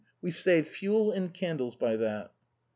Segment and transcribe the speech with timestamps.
[0.19, 2.31] We saved fuel and candles by that."